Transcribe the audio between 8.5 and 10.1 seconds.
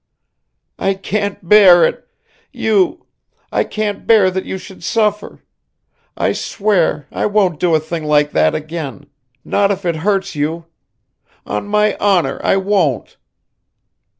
again not if it